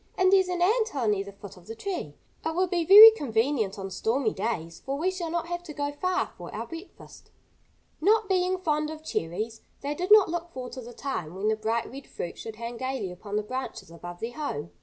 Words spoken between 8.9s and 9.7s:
cherries,